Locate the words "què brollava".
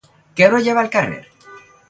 0.39-0.83